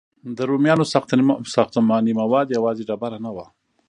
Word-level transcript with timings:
د 0.37 0.39
رومیانو 0.49 0.85
ساختماني 1.55 2.13
مواد 2.21 2.47
یوازې 2.57 2.83
ډبره 2.89 3.17
نه 3.25 3.31
وه. 3.35 3.45